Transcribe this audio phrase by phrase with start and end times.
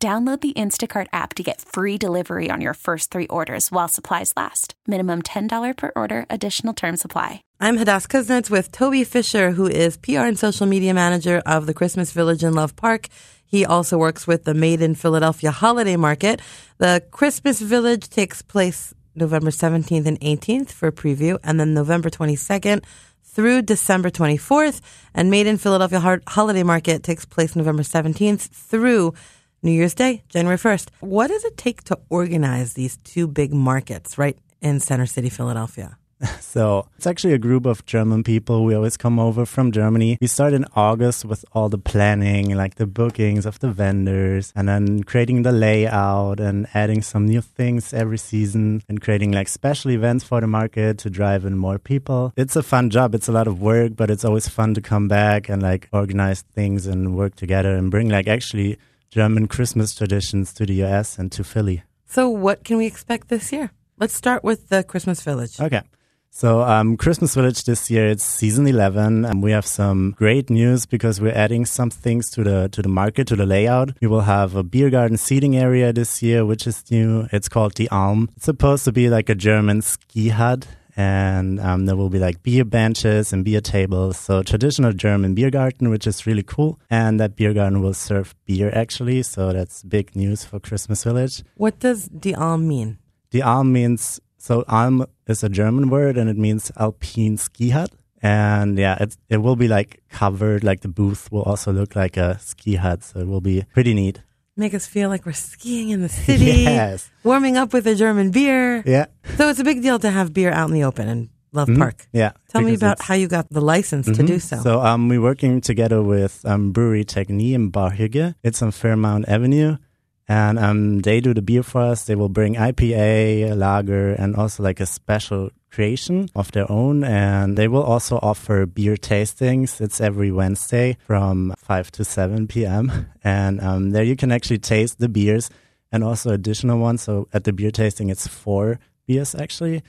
[0.00, 4.32] Download the Instacart app to get free delivery on your first three orders while supplies
[4.36, 4.74] last.
[4.86, 7.42] Minimum $10 per order, additional term supply.
[7.58, 11.74] I'm Hadas Kuznits with Toby Fisher, who is PR and social media manager of the
[11.74, 13.08] Christmas Village in Love Park.
[13.44, 16.40] He also works with the Made in Philadelphia Holiday Market.
[16.76, 22.84] The Christmas Village takes place November 17th and 18th for preview, and then November 22nd
[23.24, 24.80] through December 24th.
[25.12, 29.14] And Made in Philadelphia Holiday Market takes place November 17th through
[29.60, 30.90] New Year's Day, January 1st.
[31.00, 35.98] What does it take to organize these two big markets right in Center City, Philadelphia?
[36.40, 38.64] So it's actually a group of German people.
[38.64, 40.18] We always come over from Germany.
[40.20, 44.68] We start in August with all the planning, like the bookings of the vendors, and
[44.68, 49.92] then creating the layout and adding some new things every season and creating like special
[49.92, 52.32] events for the market to drive in more people.
[52.36, 53.14] It's a fun job.
[53.14, 56.42] It's a lot of work, but it's always fun to come back and like organize
[56.42, 58.78] things and work together and bring like actually
[59.10, 61.82] German Christmas traditions to the US and to Philly.
[62.06, 63.70] So, what can we expect this year?
[63.98, 65.60] Let's start with the Christmas Village.
[65.60, 65.82] Okay.
[66.30, 70.86] So, um, Christmas Village this year, it's season 11, and we have some great news
[70.86, 73.90] because we're adding some things to the, to the market, to the layout.
[74.00, 77.28] We will have a beer garden seating area this year, which is new.
[77.32, 78.28] It's called the Alm.
[78.36, 80.66] It's supposed to be like a German ski hut
[80.98, 84.18] and um, there will be like beer benches and beer tables.
[84.18, 86.80] So traditional German beer garden, which is really cool.
[86.90, 89.22] And that beer garden will serve beer actually.
[89.22, 91.44] So that's big news for Christmas Village.
[91.54, 92.98] What does die Alm mean?
[93.30, 97.92] Die Alm means so Alm is a German word and it means alpine ski hut.
[98.20, 102.16] And yeah, it it will be like covered, like the booth will also look like
[102.16, 103.04] a ski hut.
[103.04, 104.20] So it will be pretty neat
[104.58, 107.10] make us feel like we're skiing in the city, yes.
[107.22, 108.82] warming up with a German beer.
[108.84, 109.06] Yeah.
[109.36, 111.80] So it's a big deal to have beer out in the open and Love mm-hmm.
[111.80, 112.06] Park.
[112.12, 112.32] Yeah.
[112.50, 114.20] Tell me about how you got the license mm-hmm.
[114.20, 114.58] to do so.
[114.58, 117.96] So um, we're working together with um, Brewery Techné in Bar
[118.42, 119.78] It's on Fairmount Avenue.
[120.28, 122.04] And um, they do the beer for us.
[122.04, 127.02] They will bring IPA, lager, and also like a special creation of their own.
[127.02, 129.80] And they will also offer beer tastings.
[129.80, 133.06] It's every Wednesday from 5 to 7 p.m.
[133.24, 135.48] And um, there you can actually taste the beers
[135.90, 137.02] and also additional ones.
[137.02, 139.82] So at the beer tasting, it's four beers actually.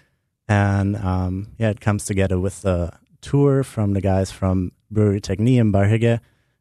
[0.47, 5.57] And um, yeah, it comes together with a tour from the guys from Brewery Techné
[5.57, 6.19] in Bar Hygge.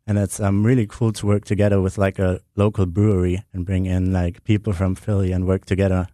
[0.09, 3.87] And it's um, really cool to work together with like a local brewery and bring
[3.87, 6.09] in like people from Philly and work together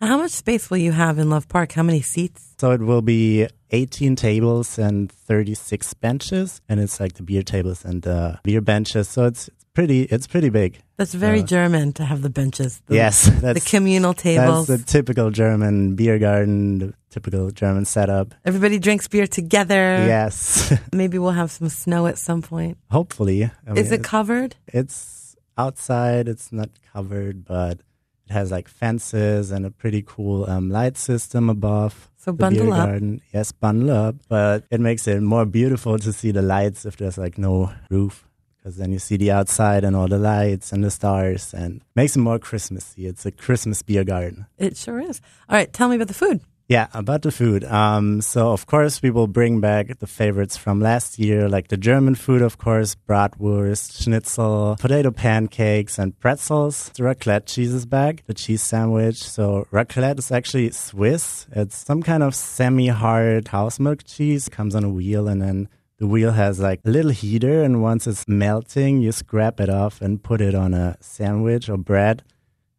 [0.00, 1.72] how much space will you have in Love Park?
[1.72, 2.54] How many seats?
[2.58, 7.84] So it will be 18 tables and 36 benches, and it's like the beer tables
[7.84, 9.08] and the beer benches.
[9.08, 10.78] So it's pretty, it's pretty big.
[10.96, 12.80] That's very German to have the benches.
[12.86, 14.68] The, yes, the communal tables.
[14.68, 18.34] That's the typical German beer garden, typical German setup.
[18.44, 20.04] Everybody drinks beer together.
[20.04, 20.74] Yes.
[20.92, 22.76] Maybe we'll have some snow at some point.
[22.90, 23.44] Hopefully.
[23.44, 24.56] I mean, Is it covered?
[24.66, 26.26] It's outside.
[26.26, 27.78] It's not covered, but
[28.26, 32.10] it has like fences and a pretty cool um, light system above.
[32.16, 32.88] So bundle up.
[32.88, 33.20] Garden.
[33.32, 34.16] Yes, bundle up.
[34.28, 38.26] But it makes it more beautiful to see the lights if there's like no roof.
[38.58, 42.16] Because then you see the outside and all the lights and the stars and makes
[42.16, 43.06] it more Christmassy.
[43.06, 44.46] It's a Christmas beer garden.
[44.58, 45.20] It sure is.
[45.50, 46.40] All right, tell me about the food.
[46.66, 47.62] Yeah, about the food.
[47.64, 51.76] Um, so of course we will bring back the favorites from last year, like the
[51.76, 56.90] German food, of course, bratwurst, schnitzel, potato pancakes, and pretzels.
[56.96, 59.22] The raclette cheese is back, the cheese sandwich.
[59.22, 61.46] So raclette is actually Swiss.
[61.52, 64.48] It's some kind of semi-hard cow's milk cheese.
[64.48, 67.82] It comes on a wheel, and then the wheel has like a little heater, and
[67.82, 72.22] once it's melting, you scrape it off and put it on a sandwich or bread,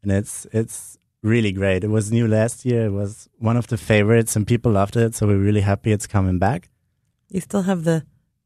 [0.02, 1.84] and it's it's really great.
[1.84, 2.86] It was new last year.
[2.86, 5.16] It was one of the favorites, and people loved it.
[5.16, 6.70] So we're really happy it's coming back.
[7.30, 8.06] You still have the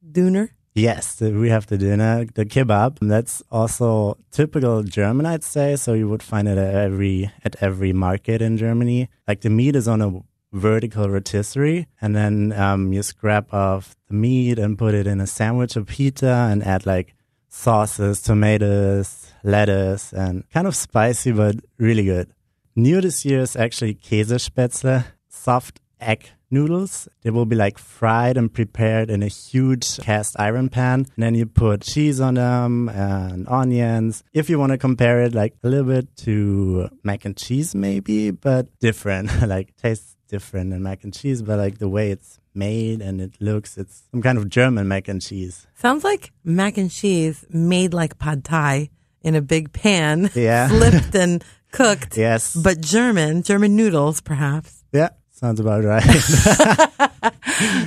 [0.10, 0.50] döner?
[0.76, 3.00] Yes, we have the döner, the kebab.
[3.02, 5.76] That's also typical German, I'd say.
[5.76, 9.10] So you would find it at every at every market in Germany.
[9.28, 10.22] Like the meat is on a
[10.54, 15.28] vertical rotisserie, and then um, you scrap off the meat and put it in a
[15.28, 17.14] sandwich or pita, and add like
[17.50, 22.32] sauces, tomatoes, lettuce, and kind of spicy but really good.
[22.80, 27.10] New this year is actually Käsespätzle, soft egg noodles.
[27.24, 31.00] They will be like fried and prepared in a huge cast iron pan.
[31.16, 34.24] And then you put cheese on them and onions.
[34.34, 38.32] If you want to compare it like a little bit to mac and cheese, maybe,
[38.32, 43.02] but different, like tastes different than mac and cheese, but like the way it's made
[43.02, 45.68] and it looks, it's some kind of German mac and cheese.
[45.76, 48.90] Sounds like mac and cheese made like pad thai
[49.22, 50.70] in a big pan, Yeah.
[50.70, 52.18] flipped and cooked.
[52.18, 52.56] Yes.
[52.56, 54.84] But German, German noodles, perhaps.
[54.94, 56.04] yeah, sounds about right.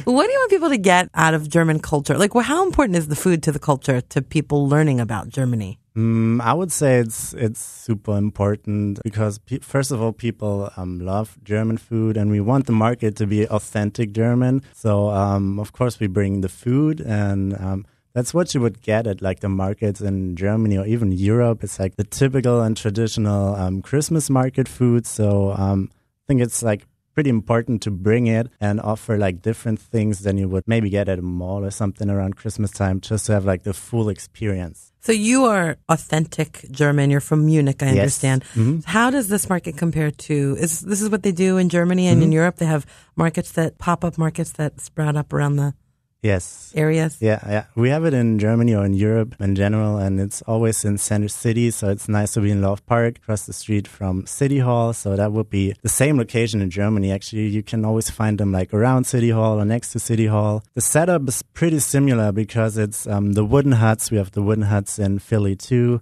[0.04, 2.18] What do you want people to get out of German culture?
[2.18, 5.78] Like, well, how important is the food to the culture to people learning about Germany?
[5.96, 10.98] Mm, I would say it's it's super important because pe- first of all, people um,
[11.00, 14.62] love German food, and we want the market to be authentic German.
[14.74, 19.06] So um, of course, we bring the food, and um, that's what you would get
[19.06, 21.62] at like the markets in Germany or even Europe.
[21.64, 25.06] It's like the typical and traditional um, Christmas market food.
[25.06, 29.78] So um, I think it's like pretty important to bring it and offer like different
[29.78, 33.26] things than you would maybe get at a mall or something around Christmas time, just
[33.26, 34.92] to have like the full experience.
[35.00, 37.10] So you are authentic German.
[37.10, 37.98] You're from Munich, I Yes.
[37.98, 38.44] understand.
[38.54, 38.84] Mhm.
[38.84, 40.56] How does this market compare to?
[40.58, 42.24] Is this is what they do in Germany and Mm-hmm.
[42.24, 42.56] in Europe?
[42.56, 42.86] They have
[43.16, 45.74] markets that pop up markets that sprout up around the
[46.22, 46.72] Yes.
[46.76, 47.16] areas.
[47.20, 47.64] Yeah, yeah.
[47.74, 51.26] We have it in Germany or in Europe in general, and it's always in center
[51.26, 51.72] city.
[51.72, 54.92] So it's nice to be in Love Park, across the street from City Hall.
[54.92, 57.10] So that would be the same location in Germany.
[57.10, 60.62] Actually, you can always find them like around City Hall or next to City Hall.
[60.74, 64.12] The setup is pretty similar because it's um, the wooden huts.
[64.12, 66.00] We have the wooden huts in Philly too.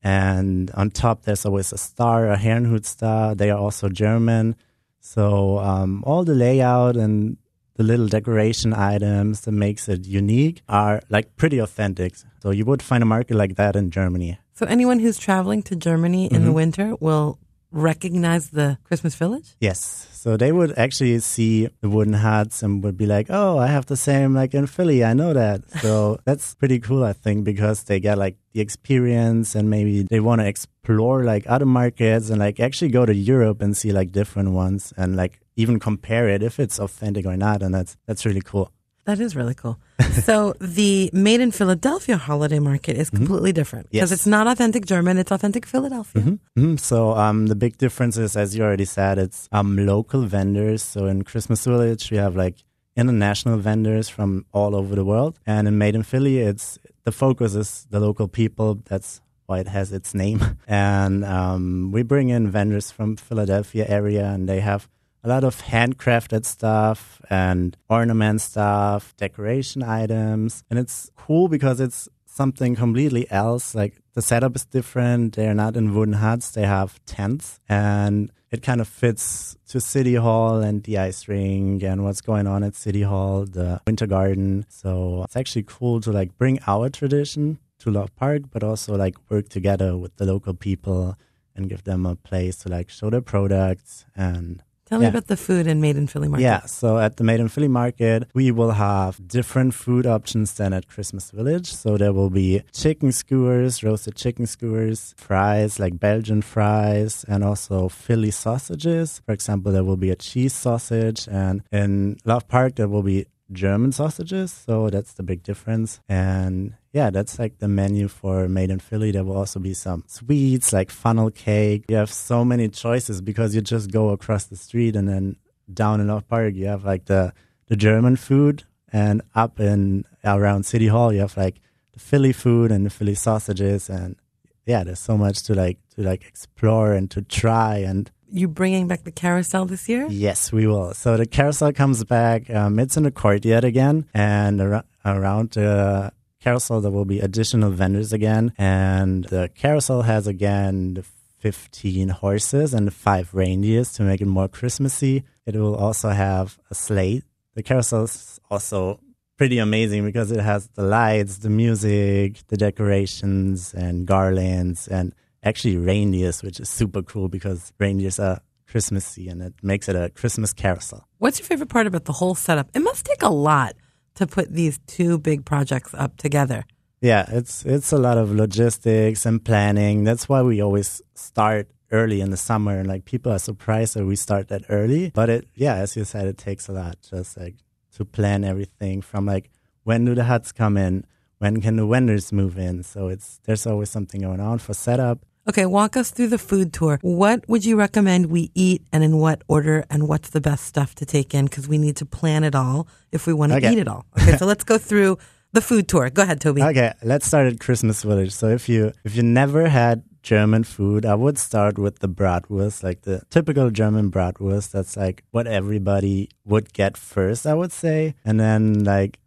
[0.00, 3.34] And on top, there's always a star, a Herrnhut star.
[3.34, 4.54] They are also German.
[5.00, 7.36] So um, all the layout and
[7.76, 12.14] the little decoration items that makes it unique are like pretty authentic.
[12.42, 14.38] So you would find a market like that in Germany.
[14.54, 16.54] So anyone who's traveling to Germany in the mm-hmm.
[16.54, 17.38] winter will
[17.70, 19.54] recognize the Christmas village?
[19.60, 20.08] Yes.
[20.12, 23.86] So they would actually see the wooden huts and would be like, "Oh, I have
[23.86, 25.04] the same like in Philly.
[25.04, 29.54] I know that." So that's pretty cool, I think, because they get like the experience
[29.54, 33.60] and maybe they want to explore like other markets and like actually go to Europe
[33.60, 37.62] and see like different ones and like even compare it if it's authentic or not.
[37.62, 38.70] And that's that's really cool.
[39.06, 39.78] That is really cool.
[40.24, 44.12] so the Made in Philadelphia holiday market is completely different because Mm-hmm.
[44.14, 44.18] Yes.
[44.20, 46.38] it's not authentic German; it's authentic Philadelphia.
[46.56, 46.80] Mhm.
[46.80, 50.82] So um, the big difference is, as you already said, it's um, local vendors.
[50.82, 52.56] So in Christmas Village, we have like
[52.96, 57.54] international vendors from all over the world, and in Made in Philly, it's the focus
[57.54, 58.80] is the local people.
[58.86, 60.40] That's why it has its name.
[60.66, 64.88] And um, we bring in vendors from Philadelphia area, and they have
[65.22, 72.08] a lot of handcrafted stuff and ornament stuff, decoration items, and it's cool because it's
[72.26, 73.74] something completely else.
[73.74, 75.34] Like the setup is different.
[75.34, 76.50] They're not in wooden huts.
[76.50, 81.82] They have tents and it kind of fits to City Hall and the ice rink
[81.82, 84.66] and what's going on at City Hall, the winter garden.
[84.68, 89.16] So it's actually cool to like bring our tradition to Love Park, but also like
[89.28, 91.16] work together with the local people
[91.54, 95.10] and give them a place to like show their products and Tell me Yeah.
[95.10, 96.44] about the food in Made in Philly market.
[96.44, 100.72] yeah, so at the Made in Philly market, we will have different food options than
[100.72, 101.72] at Christmas Village.
[101.74, 107.88] So there will be chicken skewers, roasted chicken skewers, fries like Belgian fries, and also
[107.88, 109.20] Philly sausages.
[109.26, 113.26] For example, there will be a cheese sausage, and in Love Park, there will be
[113.52, 114.52] German sausages.
[114.52, 116.00] So that's the big difference.
[116.08, 119.10] And yeah, that's like the menu for Made in Philly.
[119.10, 121.84] There will also be some sweets like funnel cake.
[121.88, 125.36] You have so many choices because you just go across the street and then
[125.72, 127.32] down in Love Park, you have like the,
[127.68, 128.64] the German food.
[128.92, 131.60] And up in around City Hall, you have like
[131.92, 133.90] the Philly food and the Philly sausages.
[133.90, 134.16] And
[134.64, 137.78] yeah, there's so much to like, to like explore and to try.
[137.78, 140.06] And You bringing back the carousel this year?
[140.08, 140.94] Yes, we will.
[140.94, 142.50] So the carousel comes back.
[142.50, 147.70] Um, it's in the courtyard again, and ar- around the carousel there will be additional
[147.70, 148.52] vendors again.
[148.58, 151.04] And the carousel has again the
[151.38, 155.22] 15 horses and five reindeers to make it more Christmassy.
[155.44, 157.22] It will also have a sleigh.
[157.54, 158.98] The carousel is also
[159.36, 165.14] pretty amazing because it has the lights, the music, the decorations, and garlands, and
[165.46, 170.10] actually reindeers, which is super cool because reindeers are Christmassy and it makes it a
[170.10, 171.06] Christmas carousel.
[171.18, 172.68] What's your favorite part about the whole setup?
[172.74, 173.76] It must take a lot
[174.16, 176.64] to put these two big projects up together.
[177.00, 180.04] Yeah, it's it's a lot of logistics and planning.
[180.04, 184.04] That's why we always start early in the summer and like people are surprised that
[184.04, 185.12] we start that early.
[185.14, 187.56] But it yeah, as you said, it takes a lot just like
[187.92, 189.50] to plan everything from like
[189.84, 191.04] when do the huts come in,
[191.38, 192.82] when can the vendors move in.
[192.82, 195.24] So it's there's always something going on for setup.
[195.48, 196.98] Okay, walk us through the food tour.
[197.02, 200.94] What would you recommend we eat and in what order and what's the best stuff
[200.96, 201.44] to take in?
[201.44, 203.72] Because we need to plan it all if we want to Okay.
[203.72, 204.04] eat it all.
[204.20, 205.18] Okay, so let's go through
[205.52, 206.10] the food tour.
[206.10, 206.62] Go ahead, Toby.
[206.62, 208.32] Okay, let's start at Christmas Village.
[208.32, 212.82] So if you if you never had German food, I would start with the bratwurst,
[212.82, 214.72] like the typical German bratwurst.
[214.72, 219.20] That's like what everybody would get first, I would say, and then like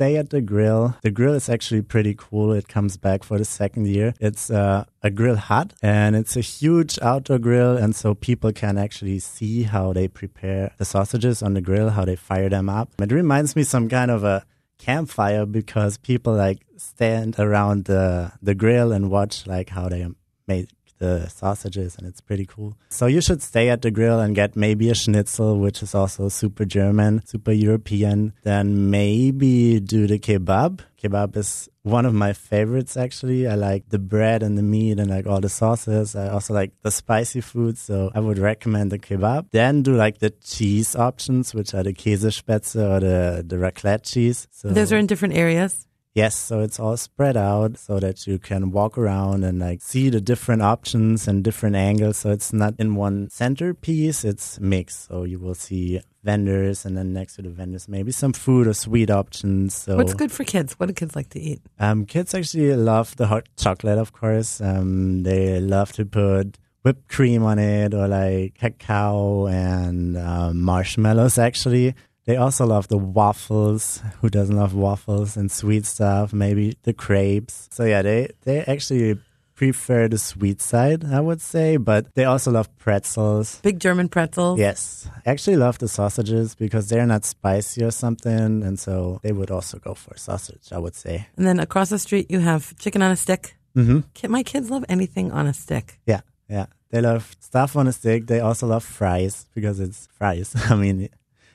[0.00, 0.96] stay at the grill.
[1.02, 2.54] The grill is actually pretty cool.
[2.54, 4.14] It comes back for the second year.
[4.18, 7.76] It's uh, a grill hut and it's a huge outdoor grill.
[7.76, 12.06] And so people can actually see how they prepare the sausages on the grill, how
[12.06, 12.88] they fire them up.
[12.98, 14.46] It reminds me some kind of a
[14.78, 20.06] campfire because people like stand around the, the grill and watch like how they
[20.48, 22.76] make the sausages and it's pretty cool.
[22.90, 26.28] So you should stay at the grill and get maybe a schnitzel, which is also
[26.28, 28.32] super German, super European.
[28.44, 30.80] Then maybe do the kebab.
[31.02, 33.48] Kebab is one of my favorites actually.
[33.48, 36.14] I like the bread and the meat and like all the sauces.
[36.14, 39.46] I also like the spicy food, so I would recommend the kebab.
[39.50, 44.46] Then do like the cheese options, which are the Käsespätzle or the the raclette cheese.
[44.52, 45.86] So Those are in different areas.
[46.20, 50.10] Yes, so it's all spread out so that you can walk around and like see
[50.10, 52.18] the different options and different angles.
[52.18, 55.06] So it's not in one centerpiece, it's mixed.
[55.08, 58.74] So you will see vendors and then next to the vendors maybe some food or
[58.74, 59.74] sweet options.
[59.74, 60.74] So What's good for kids?
[60.78, 61.62] What do kids like to eat?
[61.78, 64.60] um, kids actually love the hot chocolate, of course.
[64.60, 71.38] Um, they love to put whipped cream on it or like cacao and um, marshmallows,
[71.38, 71.94] actually.
[72.30, 74.00] They also love the waffles.
[74.20, 76.32] Who doesn't love waffles and sweet stuff?
[76.32, 77.68] Maybe the crepes.
[77.72, 79.18] So yeah, they, they actually
[79.56, 83.58] prefer the sweet side, I would say, but they also love pretzels.
[83.64, 84.60] Big German pretzels.
[84.60, 89.32] Yes, I actually love the sausages because they're not spicy or something, and so they
[89.32, 91.26] would also go for sausage, I would say.
[91.36, 93.56] And then across the street, you have chicken on a stick.
[93.76, 94.30] Mm-hmm.
[94.30, 95.98] My kids love anything on a stick.
[96.06, 96.66] Yeah, yeah.
[96.90, 98.26] They love stuff on a stick.
[98.28, 100.54] They also love fries because it's fries.
[100.70, 101.08] I mean,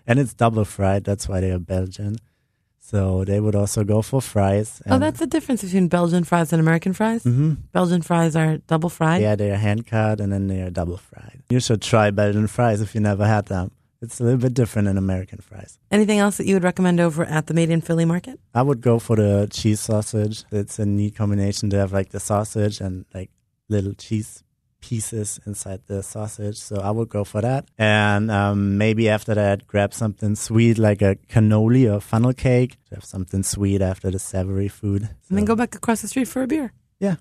[0.07, 1.03] and it's double fried.
[1.03, 2.17] That's why they are Belgian.
[2.79, 4.79] So they would also go for fries.
[4.87, 7.23] Oh, that's the difference between Belgian fries and American fries.
[7.23, 9.21] hmm Belgian fries are double fried.
[9.23, 11.41] Yeah, they are hand cut and then they are double fried.
[11.49, 13.71] You should try Belgian fries if you never had them.
[14.03, 15.79] It's a little bit different than American fries.
[15.89, 18.39] Anything else that you would recommend over at the Made in Philly market?
[18.53, 20.43] I would go for the cheese sausage.
[20.51, 23.31] It's a neat combination to have like the sausage and like
[23.67, 24.43] little cheese
[24.85, 26.57] pieces inside the sausage.
[26.57, 27.65] So I would go for that.
[27.77, 32.77] And um, maybe after that, grab something sweet like a cannoli or funnel cake.
[32.93, 35.01] Have something sweet after the savory food.
[35.29, 36.71] And then go back across the street for a beer.
[36.99, 37.15] Yeah.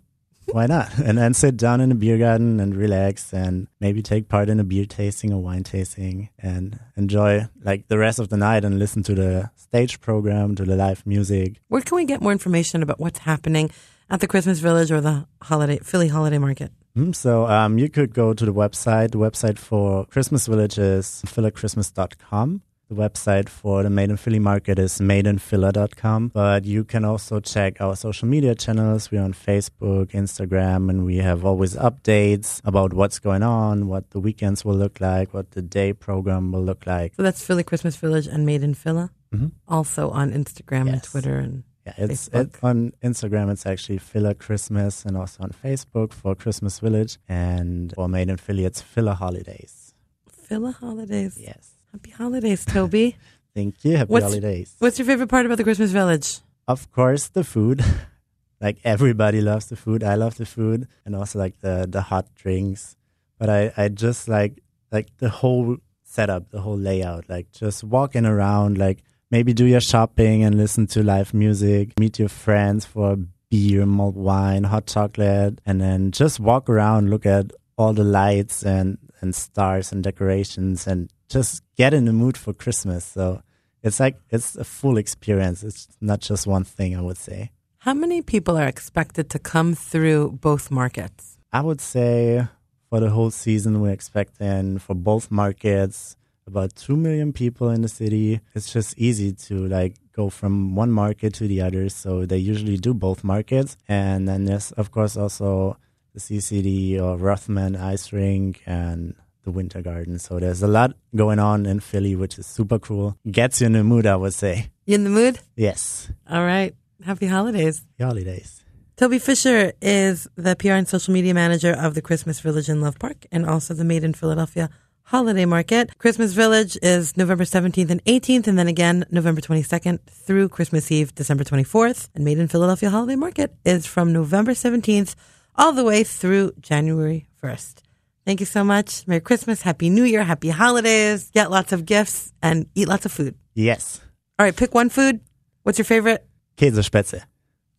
[0.53, 0.93] Why not?
[1.07, 4.61] And then sit down in a beer garden and relax and maybe take part in
[4.61, 8.79] a beer tasting or wine tasting and enjoy like the rest of the night and
[8.79, 11.61] listen to the stage program, to the live music.
[11.69, 13.71] Where can we get more information about what's happening
[14.11, 16.71] at the Christmas Village or the holiday Philly Holiday Market?
[16.97, 19.11] Mm, So um, you could go to the website.
[19.13, 22.63] The website for Christmas Village is philachristmas.com.
[22.91, 26.29] The website for the Made in Philly market is madeinphila.com.
[26.29, 29.11] But you can also check our social media channels.
[29.11, 34.21] We're on Facebook, Instagram, and we have always updates about what's going on, what the
[34.21, 37.15] weekends will look like, what the day program will look like.
[37.17, 39.11] So that's Philly Christmas Village and Made in Phila.
[39.35, 39.53] Mhm.
[39.67, 43.51] Also on Instagram and Twitter and Yeah, it's it, on Instagram.
[43.53, 48.39] It's actually Phila Christmas, and also on Facebook for Christmas Village, and for Made in
[48.39, 49.95] Philly, it's Phila Holidays.
[50.31, 51.39] Phila Holidays.
[51.41, 51.73] Yes.
[51.93, 53.17] Happy holidays, Toby.
[53.55, 53.97] Thank you.
[53.99, 54.75] Happy What's- holidays.
[54.79, 56.39] What's your favorite part about the Christmas Village?
[56.67, 57.85] Of course, the food.
[58.61, 60.03] like everybody loves the food.
[60.03, 62.97] I love the food, and also like the the hot drinks.
[63.39, 64.61] But I I just like
[64.91, 67.29] like the whole setup, the whole layout.
[67.29, 72.19] Like just walking around, like maybe do your shopping and listen to live music, meet
[72.19, 73.17] your friends for
[73.51, 78.65] beer, mulled wine, hot chocolate, and then just walk around, look at all the lights
[78.65, 83.05] and and stars and decorations, and just get in the mood for Christmas.
[83.05, 83.43] So
[83.83, 85.63] it's like it's a full experience.
[85.63, 87.51] It's not just one thing, I would say.
[87.79, 91.39] How many people are expected to come through both markets?
[91.53, 92.47] I would say
[92.89, 96.17] for the whole season, we're expecting for both markets
[96.47, 98.41] about 2 million people in the city.
[98.55, 101.89] It's just easy to like go from one market to the other.
[101.89, 103.77] So they usually do both markets.
[103.89, 105.77] And then there's, of course, also
[106.13, 110.19] the CCD or Rothman Ice Rink and the Winter Garden.
[110.19, 113.17] So there's a lot going on in Philly, which is super cool.
[113.31, 114.71] Gets you in the mood, I would say.
[114.87, 115.41] You in the mood?
[115.57, 116.11] Yes.
[116.29, 116.75] All right.
[117.05, 117.85] Happy holidays.
[117.99, 118.65] The holidays.
[118.97, 122.97] Toby Fisher is the PR and social media manager of the Christmas Village in Love
[123.01, 124.71] Park and also the Made in Philadelphia
[125.07, 125.97] Holiday Market.
[125.99, 131.15] Christmas Village is November 17th and 18th, and then again November 22nd through Christmas Eve,
[131.15, 132.09] December 24th.
[132.15, 135.15] And Made in Philadelphia Holiday Market is from November 17th
[135.57, 137.83] all the way through January 1st.
[138.25, 139.07] Thank you so much.
[139.07, 141.31] Merry Christmas, Happy New Year, Happy Holidays.
[141.31, 143.35] Get lots of gifts and eat lots of food.
[143.55, 144.01] Yes.
[144.39, 145.21] All right, pick one food.
[145.65, 146.27] What's your favorite?
[146.57, 147.23] Käsespätzle.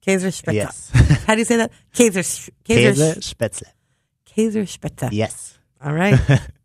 [0.05, 0.53] Käsespätzle.
[0.53, 0.91] Yes.
[1.25, 1.71] How do you say that?
[1.93, 2.21] Käser,
[2.63, 3.67] Käsespätzle.
[4.29, 5.09] Käsespätzle.
[5.11, 5.57] Yes.
[5.83, 6.19] All right.